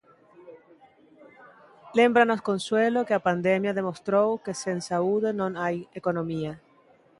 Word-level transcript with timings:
Lémbranos 1.97 2.45
Consuelo 2.49 3.01
que 3.07 3.15
a 3.15 3.25
pandemia 3.27 3.77
demostrou 3.79 4.29
que 4.43 4.53
sen 4.61 4.77
saúde 4.89 5.29
non 5.39 5.51
hai 5.61 5.77
economía. 5.99 6.53